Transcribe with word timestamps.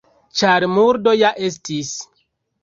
Ĉar 0.39 0.63
murdo 0.77 1.13
ja 1.17 1.31
estis. 1.49 1.93